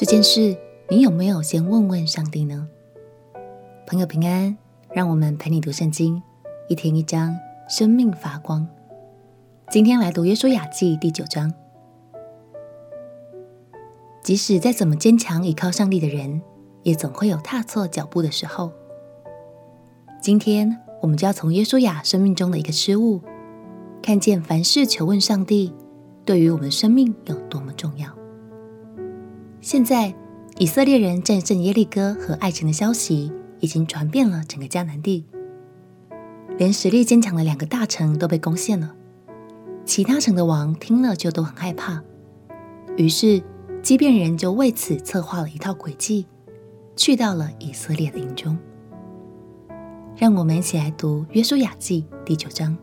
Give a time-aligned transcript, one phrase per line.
[0.00, 0.56] 这件事，
[0.88, 2.66] 你有没有先问问上帝呢？
[3.86, 4.56] 朋友平安，
[4.94, 6.22] 让我们陪你读圣经，
[6.70, 7.36] 一天一章，
[7.68, 8.66] 生命发光。
[9.68, 11.52] 今天来读《约书亚记》第九章。
[14.22, 16.40] 即使再怎么坚强依靠上帝的人，
[16.82, 18.72] 也总会有踏错脚步的时候。
[20.18, 23.20] 今天，我们就要从约书亚生命中的一个失误，
[24.02, 25.74] 看见凡事求问上帝，
[26.24, 28.19] 对于我们的生命有多么重要。
[29.70, 30.12] 现在，
[30.58, 35.24] 以色列人战胜耶利哥和艾城的消息已经传遍了整个迦南地，
[36.58, 38.96] 连实力坚强的两个大城都被攻陷了。
[39.84, 42.02] 其他城的王听了就都很害怕，
[42.96, 43.40] 于是
[43.80, 46.26] 基遍人就为此策划了一套诡计，
[46.96, 48.58] 去到了以色列的营中。
[50.16, 52.76] 让我们一起来读《约书亚记》第九章。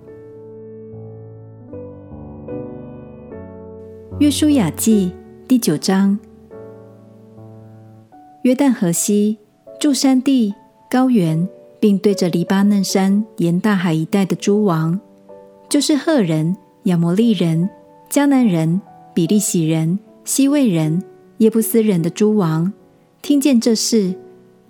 [4.21, 5.11] 《约书亚记》
[5.49, 6.17] 第九章。
[8.47, 9.37] 约旦河西
[9.77, 10.53] 住山地、
[10.89, 11.45] 高原，
[11.81, 14.97] 并对着黎巴嫩山沿大海一带的诸王，
[15.67, 17.69] 就是赫人、亚摩利人、
[18.09, 18.79] 迦南人、
[19.13, 21.03] 比利洗人、西未人、
[21.39, 22.71] 耶布斯人的诸王，
[23.21, 24.15] 听见这事，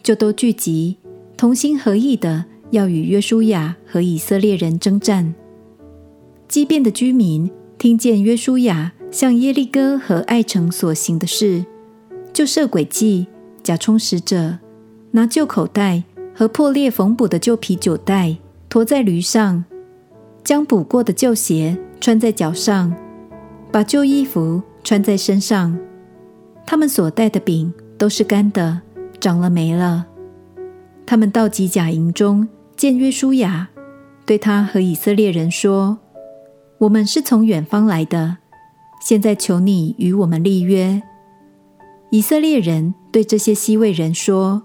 [0.02, 0.97] 就都聚集，
[1.38, 5.36] 同心合意的要与约书亚和以色列人争战。
[6.47, 11.64] 基遍的居民听见约书亚向耶利哥和艾城所行的事，
[12.34, 13.28] 就设诡计。
[13.68, 14.60] 假充使者，
[15.12, 16.02] 拿旧口袋
[16.34, 18.38] 和破裂缝补的旧皮酒袋
[18.70, 19.66] 驮在驴上，
[20.42, 22.96] 将补过的旧鞋穿在脚上，
[23.70, 25.78] 把旧衣服穿在身上。
[26.66, 28.84] 他们所带的饼都是干的，
[29.20, 30.06] 长了霉了。
[31.06, 33.68] 他们到吉甲营中见约书亚，
[34.26, 35.98] 对他和以色列人说
[36.80, 38.38] ：“我们是从远方来的，
[39.02, 41.02] 现在求你与我们立约。”
[42.12, 44.62] 以色列人对这些西魏人说：“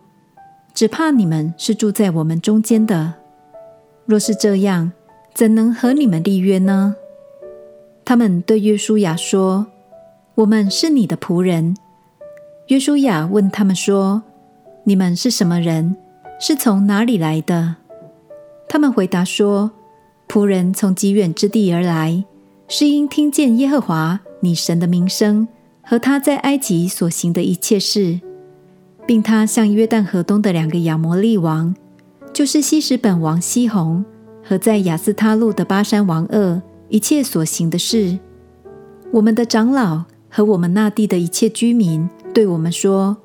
[0.77, 3.15] 只怕你们是住在我们中间的，
[4.05, 4.93] 若是这样，
[5.33, 6.95] 怎能和你们立约呢？”
[8.05, 9.69] 他们对约书亚说
[10.37, 11.75] ：“我们是你的仆人。”
[12.69, 14.23] 约书亚问他们说
[14.85, 15.97] ：“你们是什么人？
[16.39, 17.77] 是从哪里来的？”
[18.69, 19.71] 他们回答说
[20.29, 22.23] ：“仆人从极远之地而来，
[22.69, 25.49] 是因听见耶和华你神的名声。”
[25.85, 28.21] 和他在埃及所行的一切事，
[29.13, 31.75] 并他向约旦河东的两个亚摩利王，
[32.33, 34.03] 就是西什本王西宏
[34.43, 38.19] 和在亚斯他录的巴珊王噩一切所行的事，
[39.11, 43.19] 我们的长老和我们那地的一切居民对我们说：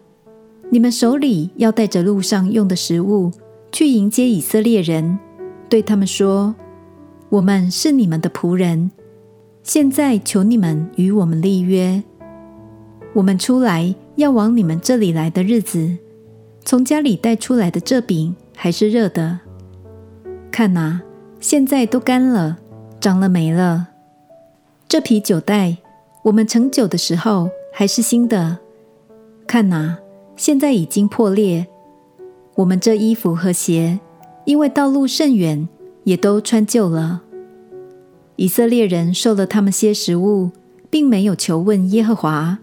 [0.70, 3.32] 你们手里要带着路上用的食物
[3.72, 5.18] 去迎接以色列人，
[5.70, 6.54] 对他们说：
[7.30, 8.92] 我们是你们的仆人，
[9.64, 12.04] 现在求你们与我们立约。
[13.14, 15.96] 我们出来要往你们这里来的日子，
[16.66, 19.40] 从家里带出来的这饼还是热的。
[20.52, 21.04] 看啊，
[21.40, 22.58] 现在都干了，
[23.00, 23.90] 长了霉了。
[24.90, 25.78] 这皮酒袋，
[26.24, 28.58] 我们盛酒的时候还是新的。
[29.46, 30.00] 看啊，
[30.36, 31.68] 现在已经破裂。
[32.56, 34.00] 我们这衣服和鞋，
[34.46, 35.70] 因为道路甚远，
[36.06, 37.22] 也都穿旧了。
[38.36, 40.50] 以色列人受了他们些食物，
[40.90, 42.58] 并没有求问耶和华。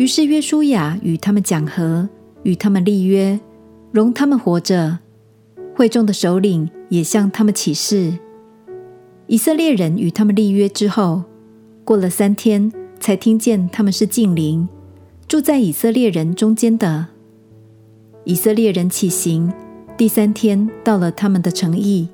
[0.00, 2.08] 于是约书亚与他们讲和，
[2.42, 3.38] 与他们立约，
[3.92, 5.00] 容他们活着。
[5.74, 8.18] 会众的首领也向他们起誓。
[9.26, 11.24] 以色列人与他们立约之后，
[11.84, 14.66] 过了三天，才听见他们是近邻，
[15.28, 17.08] 住在以色列人中间的。
[18.24, 19.52] 以色列人起行，
[19.98, 22.08] 第三天到了他们的城邑，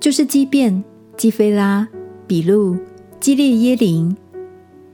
[0.00, 0.82] 就是基遍、
[1.18, 1.86] 基菲拉、
[2.26, 2.78] 比录、
[3.20, 4.16] 基列耶林，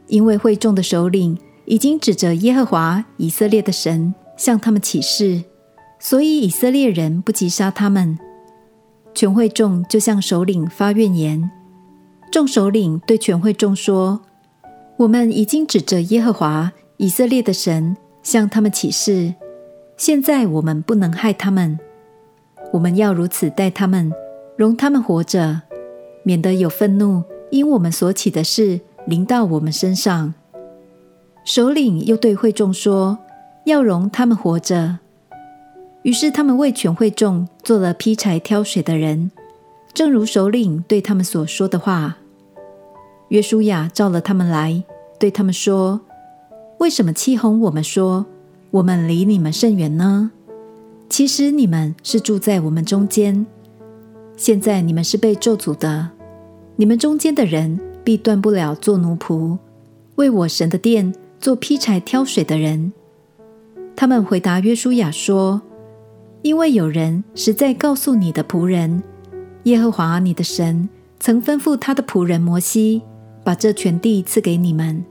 [0.09, 1.38] 因为会众的首领。
[1.66, 5.43] 已经指着耶和华以色列的神向他们起誓，
[5.99, 8.19] 所以以色列人不击杀他们。
[9.15, 11.50] 全会众就向首领发怨言。
[12.31, 14.21] 众首领对全会众说
[14.99, 19.34] ：“我们已经指着耶和华以色列的神向他们起誓，
[19.97, 21.78] 现在我们不能害他们。
[22.72, 24.12] 我们要如此待他们，
[24.57, 25.62] 容他们活着，
[26.22, 30.34] 免得有愤怒因我们所起的事临到我们身上。”
[31.47, 33.16] 首领又对会众说
[33.66, 34.98] ：“要容他们活着。”
[36.03, 39.31] 于是他们为全会众做了劈柴挑水的人，
[39.95, 42.16] 正如首领对他们所说的话。
[43.28, 44.83] 约书亚召了他们来，
[45.21, 46.01] 对他们说
[46.78, 48.27] ：“为什么欺哄我们说
[48.72, 50.33] 我们离你们甚远呢？
[51.09, 53.47] 其实你们是住在我们中间。
[54.37, 56.09] 现在你们是被咒诅的，
[56.75, 59.57] 你们中间的人必断不了做奴仆，
[60.16, 62.92] 为我神的殿。”做劈柴挑水的人，
[63.94, 65.62] 他们回答约书亚说
[66.42, 69.03] ：“因为有人实在告诉你的仆人，
[69.65, 70.88] 耶和华你的神
[71.21, 73.03] 曾吩咐他的仆人摩西，
[73.44, 75.04] 把这全地赐给你们，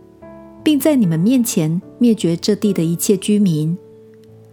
[0.64, 3.78] 并在你们面前灭绝这地的一切居民。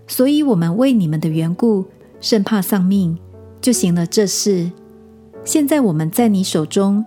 [0.07, 1.87] 所以，我们为你们的缘故，
[2.21, 3.19] 甚怕丧命，
[3.61, 4.71] 就行了这事。
[5.45, 7.05] 现在我们在你手中，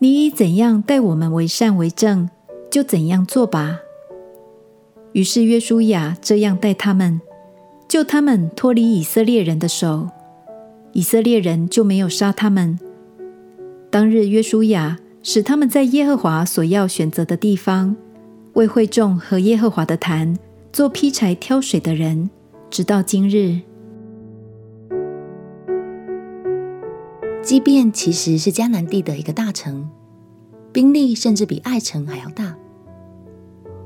[0.00, 2.28] 你以怎样待我们为善为正，
[2.70, 3.80] 就怎样做吧。”
[5.12, 7.20] 于是约书亚这样待他们，
[7.88, 10.08] 救他们脱离以色列人的手，
[10.92, 12.78] 以色列人就没有杀他们。
[13.90, 17.96] 当日约书亚使他们在耶和华所要选择的地方，
[18.52, 20.38] 为会众和耶和华的坛
[20.72, 22.30] 做劈柴挑水的人，
[22.70, 23.60] 直到今日。
[27.42, 29.90] 基遍其实是迦南地的一个大城，
[30.72, 32.54] 兵力甚至比爱城还要大。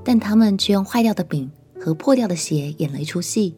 [0.05, 3.57] 但他们却用坏掉的饼和破掉的鞋演了一出戏，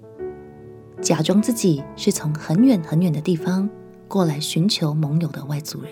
[1.02, 3.68] 假装自己是从很远很远的地方
[4.06, 5.90] 过来寻求盟友的外族人。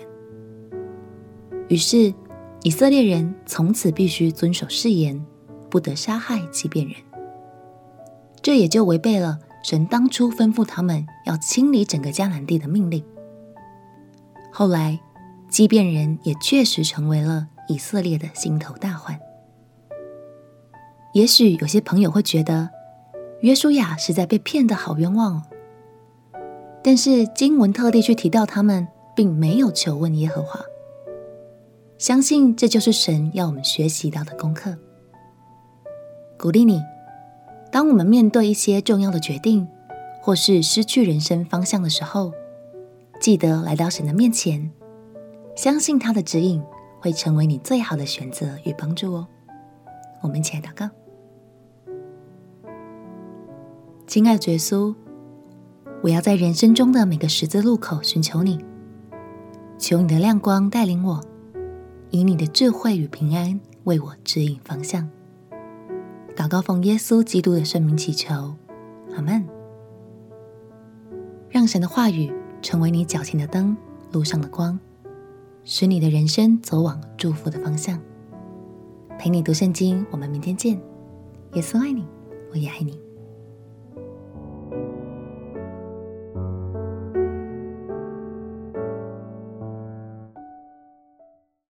[1.67, 2.13] 于是
[2.63, 5.23] 以色列人从此必须遵守誓言，
[5.69, 6.95] 不得杀害基遍人。
[8.41, 13.03] 这也就违背了神当初吩咐他们要清理整个迦南地的命令。
[14.51, 14.99] 后来
[15.49, 19.19] 基遍人也确实成为了以色列的心头大患。
[21.15, 22.69] 也许有些朋友会觉得
[23.39, 25.43] 约书亚实在被骗得好冤枉哦，
[26.83, 28.85] 但是经文特地去提到他们
[29.15, 30.59] 并没有求问耶和华，
[31.97, 34.75] 相信这就是神要我们学习到的功课。
[36.37, 36.81] 鼓励你，
[37.71, 39.65] 当我们面对一些重要的决定，
[40.21, 42.33] 或是失去人生方向的时候，
[43.21, 44.69] 记得来到神的面前，
[45.55, 46.61] 相信他的指引
[46.99, 49.25] 会成为你最好的选择与帮助哦。
[50.19, 50.89] 我们一起来祷告。
[54.07, 54.93] 亲爱的耶稣，
[56.03, 58.63] 我要在人生中的每个十字路口寻求你，
[59.79, 61.19] 求你的亮光带领我，
[62.11, 65.09] 以你的智慧与平安为我指引方向。
[66.35, 68.55] 祷告奉耶稣基督的圣名祈求，
[69.15, 69.43] 阿门。
[71.49, 72.31] 让神的话语
[72.61, 73.75] 成为你脚前的灯，
[74.11, 74.79] 路上的光，
[75.63, 77.99] 使你的人生走往祝福的方向。
[79.17, 80.79] 陪你读圣经，我们明天见。
[81.53, 82.05] 耶稣爱你，
[82.51, 83.04] 我也爱你。